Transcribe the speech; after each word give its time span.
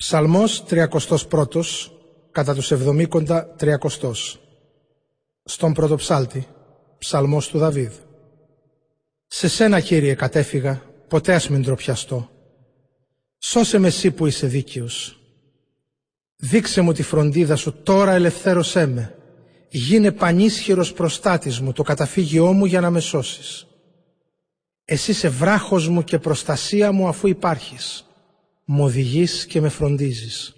Ψαλμός 0.00 0.64
31 0.68 0.86
κατά 2.30 2.54
τους 2.54 2.70
εβδομήκοντα 2.70 3.46
τριακοστός. 3.46 4.40
Στον 5.44 5.72
πρώτο 5.72 5.96
ψάλτη, 5.96 6.46
ψαλμός 6.98 7.48
του 7.48 7.58
Δαβίδ. 7.58 7.92
Σε 9.26 9.48
σένα 9.48 9.80
Κύριε 9.80 10.14
κατέφυγα, 10.14 10.82
ποτέ 11.08 11.34
ας 11.34 11.48
μην 11.48 11.62
ντροπιαστώ. 11.62 12.30
Σώσε 13.38 13.78
με 13.78 13.86
εσύ 13.86 14.10
που 14.10 14.26
είσαι 14.26 14.46
δίκαιος. 14.46 15.20
Δείξε 16.36 16.80
μου 16.80 16.92
τη 16.92 17.02
φροντίδα 17.02 17.56
σου, 17.56 17.72
τώρα 17.82 18.12
ελευθέρωσέ 18.12 18.86
με. 18.86 19.14
Γίνε 19.68 20.12
πανίσχυρος 20.12 20.92
προστάτης 20.92 21.60
μου, 21.60 21.72
το 21.72 21.82
καταφύγιό 21.82 22.52
μου 22.52 22.64
για 22.64 22.80
να 22.80 22.90
με 22.90 23.00
σώσεις. 23.00 23.66
Εσύ 24.84 25.10
είσαι 25.10 25.28
βράχος 25.28 25.88
μου 25.88 26.04
και 26.04 26.18
προστασία 26.18 26.92
μου 26.92 27.08
αφού 27.08 27.26
υπάρχεις 27.28 28.04
μου 28.72 28.84
οδηγείς 28.84 29.46
και 29.46 29.60
με 29.60 29.68
φροντίζεις. 29.68 30.54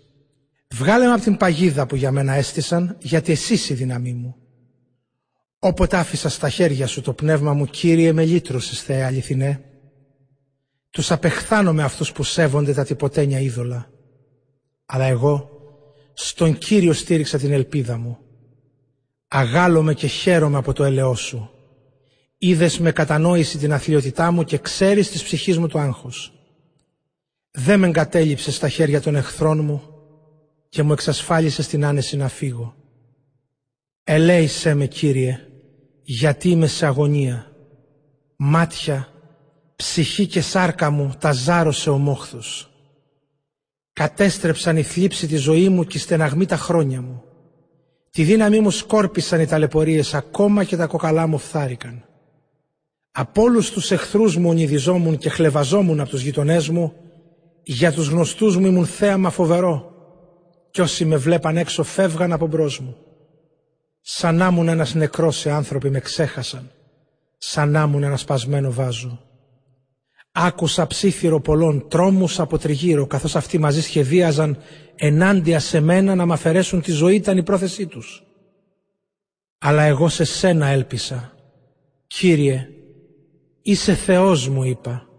Βγάλε 0.75 1.07
με 1.07 1.13
από 1.13 1.23
την 1.23 1.37
παγίδα 1.37 1.87
που 1.87 1.97
για 1.97 2.11
μένα 2.11 2.33
έστησαν, 2.33 2.97
γιατί 3.01 3.33
εσύ 3.33 3.73
η 3.73 3.75
δύναμή 3.75 4.13
μου. 4.13 4.37
Όποτε 5.59 5.97
άφησα 5.97 6.29
στα 6.29 6.49
χέρια 6.49 6.87
σου 6.87 7.01
το 7.01 7.13
πνεύμα 7.13 7.53
μου, 7.53 7.67
Κύριε, 7.67 8.13
με 8.13 8.25
λύτρωσες, 8.25 8.83
Θεέ 8.83 9.05
αληθινέ. 9.05 9.65
Τους 10.91 11.11
απεχθάνω 11.11 11.73
με 11.73 11.83
αυτούς 11.83 12.13
που 12.13 12.23
σέβονται 12.23 12.73
τα 12.73 12.85
τυποτένια 12.85 13.41
είδωλα. 13.41 13.91
Αλλά 14.87 15.05
εγώ 15.05 15.51
στον 16.13 16.59
Κύριο 16.59 16.93
στήριξα 16.93 17.39
την 17.39 17.53
ελπίδα 17.53 17.97
μου. 17.97 18.19
Αγάλομαι 19.29 19.95
και 19.95 20.07
χαίρομαι 20.07 20.59
από 20.59 20.73
το 20.73 20.85
έλεό 20.85 21.15
σου. 21.15 21.51
Είδες 22.39 22.79
με 22.79 22.93
κατανόηση 22.93 23.59
την 23.59 23.73
αθλειότητά 23.73 24.31
μου 24.31 24.45
και 24.45 24.59
ξέρεις 24.59 25.11
της 25.11 25.23
ψυχής 25.23 25.59
μου 25.59 25.69
το 25.69 25.79
άγχος. 25.79 26.37
Δεν 27.55 27.79
με 27.79 27.87
εγκατέλειψε 27.87 28.53
στα 28.53 28.69
χέρια 28.69 29.01
των 29.01 29.15
εχθρών 29.15 29.65
μου 29.65 29.83
και 30.69 30.83
μου 30.83 30.93
εξασφάλισες 30.93 31.67
την 31.67 31.85
άνεση 31.85 32.17
να 32.17 32.29
φύγω. 32.29 32.75
Ελέησέ 34.05 34.75
με 34.75 34.87
Κύριε, 34.87 35.39
γιατί 36.03 36.49
είμαι 36.49 36.67
σε 36.67 36.87
αγωνία. 36.87 37.53
Μάτια, 38.37 39.09
ψυχή 39.77 40.27
και 40.27 40.41
σάρκα 40.41 40.91
μου 40.91 41.13
τα 41.19 41.33
ζάρωσε 41.33 41.91
ο 41.91 41.99
μόχθος. 41.99 42.71
Κατέστρεψαν 43.93 44.77
η 44.77 44.83
θλίψη 44.83 45.27
τη 45.27 45.37
ζωή 45.37 45.69
μου 45.69 45.85
και 45.85 45.97
η 45.97 46.01
στεναγμή 46.01 46.47
τα 46.47 46.57
χρόνια 46.57 47.01
μου. 47.01 47.23
Τη 48.11 48.23
δύναμή 48.23 48.61
μου 48.61 48.71
σκόρπισαν 48.71 49.41
οι 49.41 49.47
ταλαιπωρίες, 49.47 50.15
ακόμα 50.15 50.65
και 50.65 50.77
τα 50.77 50.87
κοκαλά 50.87 51.27
μου 51.27 51.39
φθάρηκαν. 51.39 52.05
Από 53.11 53.43
όλους 53.43 53.71
τους 53.71 53.91
εχθρούς 53.91 54.37
μου 54.37 54.49
ονειδιζόμουν 54.49 55.19
και 55.19 55.29
χλεβαζόμουν 55.29 56.01
από 56.01 56.11
τους 56.11 56.23
γειτονές 56.23 56.69
μου 56.69 56.93
για 57.63 57.93
τους 57.93 58.09
γνωστούς 58.09 58.57
μου 58.57 58.67
ήμουν 58.67 58.87
θέαμα 58.87 59.31
φοβερό 59.31 59.93
κι 60.71 60.81
όσοι 60.81 61.05
με 61.05 61.17
βλέπαν 61.17 61.57
έξω 61.57 61.83
φεύγαν 61.83 62.33
από 62.33 62.47
μπρος 62.47 62.79
μου. 62.81 62.97
Σαν 64.01 64.37
να 64.37 64.47
ήμουν 64.47 64.69
ένας 64.69 64.95
νεκρός 64.95 65.37
σε 65.37 65.51
άνθρωποι 65.51 65.91
με 65.91 66.01
ξέχασαν. 66.01 66.71
Σαν 67.39 67.71
να 67.71 67.83
ήμουν 67.83 68.03
ένα 68.03 68.17
σπασμένο 68.17 68.73
βάζο. 68.73 69.21
Άκουσα 70.33 70.87
ψήθυρο 70.87 71.41
πολλών 71.41 71.89
τρόμους 71.89 72.41
από 72.41 72.59
τριγύρω 72.59 73.07
καθώς 73.07 73.37
αυτοί 73.37 73.59
μαζί 73.59 73.83
σχεδίαζαν 73.83 74.59
ενάντια 74.97 75.61
σε 75.61 75.81
μένα 75.81 76.15
να 76.15 76.27
μ' 76.27 76.33
αφαιρέσουν 76.33 76.83
τη 76.83 76.93
ζωή 76.93 77.15
ήταν 77.15 77.37
η 77.37 77.43
πρόθεσή 77.43 77.87
τους. 77.87 78.23
Αλλά 79.59 79.83
εγώ 79.83 80.09
σε 80.09 80.25
σένα 80.25 80.67
έλπισα. 80.67 81.33
Κύριε, 82.07 82.69
είσαι 83.63 83.95
Θεός 83.95 84.49
μου 84.49 84.63
είπα 84.65 85.12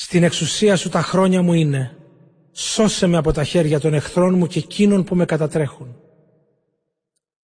στην 0.00 0.22
εξουσία 0.22 0.76
σου 0.76 0.88
τα 0.88 1.02
χρόνια 1.02 1.42
μου 1.42 1.52
είναι. 1.52 1.96
Σώσε 2.52 3.06
με 3.06 3.16
από 3.16 3.32
τα 3.32 3.44
χέρια 3.44 3.80
των 3.80 3.94
εχθρών 3.94 4.34
μου 4.38 4.46
και 4.46 4.58
εκείνων 4.58 5.04
που 5.04 5.14
με 5.14 5.24
κατατρέχουν. 5.24 5.96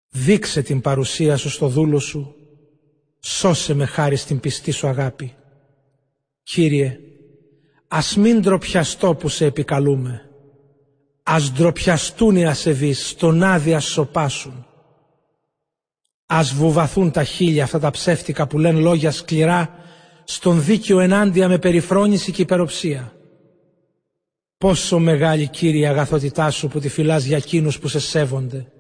Δείξε 0.08 0.62
την 0.62 0.80
παρουσία 0.80 1.36
σου 1.36 1.48
στο 1.50 1.69
δούλο 1.69 1.98
σου. 1.98 2.34
Σώσε 3.20 3.74
με 3.74 3.84
χάρη 3.86 4.17
στην 4.17 4.40
πιστή 4.40 4.70
σου 4.70 4.86
αγάπη. 4.86 5.34
Κύριε, 6.42 6.98
ας 7.89 8.17
μην 8.17 8.40
ντροπιαστώ 8.40 9.14
που 9.14 9.28
σε 9.28 9.45
επικαλούμε. 9.45 10.30
Ας 11.23 11.52
ντροπιαστούν 11.52 12.36
οι 12.36 12.46
ασεβείς, 12.46 13.08
στον 13.08 13.42
άδεια 13.42 13.80
σοπάσουν. 13.80 14.67
Ας 16.27 16.52
βουβαθούν 16.55 17.11
τα 17.11 17.24
χείλια 17.24 17.64
αυτά 17.64 17.78
τα 17.78 17.90
ψεύτικα 17.90 18.46
που 18.46 18.58
λένε 18.58 18.80
λόγια 18.80 19.11
σκληρά 19.11 19.83
στον 20.24 20.64
δίκαιο 20.64 21.01
ενάντια 21.01 21.48
με 21.48 21.58
περιφρόνηση 21.58 22.33
και 22.33 22.42
υπεροψία. 22.42 23.17
Πόσο 24.58 24.98
μεγάλη 24.98 25.48
Κύριε 25.48 25.89
αγαθότητά 25.89 26.51
σου 26.51 26.68
που 26.68 26.80
τη 26.80 26.89
φυλάς 26.89 27.24
για 27.24 27.36
εκείνους 27.36 27.79
που 27.79 27.89
σε 27.89 27.98
σέβονται. 28.01 28.73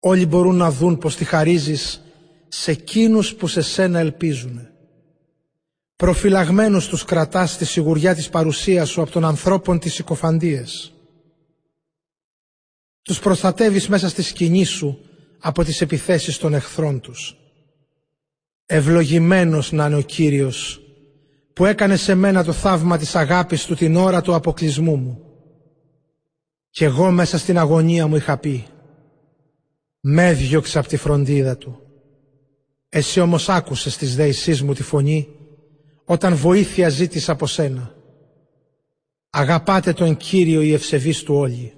Όλοι 0.00 0.26
μπορούν 0.26 0.56
να 0.56 0.70
δουν 0.70 0.98
πως 0.98 1.16
τη 1.16 1.24
χαρίζεις 1.24 2.02
σε 2.48 2.70
εκείνους 2.70 3.34
που 3.34 3.46
σε 3.46 3.60
σένα 3.62 3.98
ελπίζουν. 3.98 4.68
Προφυλαγμένους 5.96 6.88
τους 6.88 7.04
κρατάς 7.04 7.52
στη 7.52 7.64
σιγουριά 7.64 8.14
της 8.14 8.28
παρουσίας 8.28 8.88
σου 8.88 9.02
από 9.02 9.10
των 9.10 9.24
ανθρώπων 9.24 9.78
τις 9.78 9.94
συκοφαντίες. 9.94 10.92
Τους 13.02 13.18
προστατεύεις 13.18 13.88
μέσα 13.88 14.08
στη 14.08 14.22
σκηνή 14.22 14.64
σου 14.64 14.98
από 15.38 15.64
τις 15.64 15.80
επιθέσεις 15.80 16.38
των 16.38 16.54
εχθρών 16.54 17.00
τους. 17.00 17.36
Ευλογημένος 18.66 19.72
να 19.72 19.86
είναι 19.86 19.96
ο 19.96 20.00
Κύριος 20.00 20.80
που 21.52 21.64
έκανε 21.64 21.96
σε 21.96 22.14
μένα 22.14 22.44
το 22.44 22.52
θαύμα 22.52 22.98
της 22.98 23.14
αγάπης 23.16 23.64
του 23.64 23.74
την 23.74 23.96
ώρα 23.96 24.20
του 24.20 24.34
αποκλεισμού 24.34 24.96
μου. 24.96 25.18
Κι 26.70 26.84
εγώ 26.84 27.10
μέσα 27.10 27.38
στην 27.38 27.58
αγωνία 27.58 28.06
μου 28.06 28.16
είχα 28.16 28.38
πει 28.38 28.66
«Με 30.00 30.32
διώξε 30.32 30.78
από 30.78 30.88
τη 30.88 30.96
φροντίδα 30.96 31.56
του». 31.56 31.78
Εσύ 32.88 33.20
όμως 33.20 33.48
άκουσες 33.48 33.96
της 33.96 34.16
δέησής 34.16 34.62
μου 34.62 34.72
τη 34.72 34.82
φωνή 34.82 35.28
όταν 36.04 36.34
βοήθεια 36.34 36.88
ζήτησα 36.88 37.32
από 37.32 37.46
σένα. 37.46 37.94
Αγαπάτε 39.30 39.92
τον 39.92 40.16
Κύριο 40.16 40.62
οι 40.62 40.72
ευσεβείς 40.72 41.22
του 41.22 41.34
όλοι. 41.34 41.72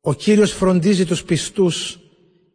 Ο 0.00 0.14
Κύριος 0.14 0.52
φροντίζει 0.52 1.04
τους 1.04 1.24
πιστούς 1.24 1.98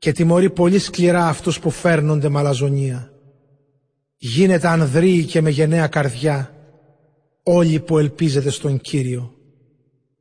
και 0.01 0.11
τιμωρεί 0.11 0.49
πολύ 0.49 0.79
σκληρά 0.79 1.27
αυτούς 1.27 1.59
που 1.59 1.69
φέρνονται 1.69 2.29
μαλαζονία. 2.29 3.11
Γίνεται 4.17 4.67
ανδρείοι 4.67 5.25
και 5.25 5.41
με 5.41 5.49
γενναία 5.49 5.87
καρδιά 5.87 6.55
όλοι 7.43 7.79
που 7.79 7.97
ελπίζετε 7.97 8.49
στον 8.49 8.79
Κύριο. 8.79 9.33